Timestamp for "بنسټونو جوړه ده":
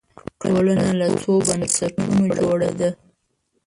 1.47-2.89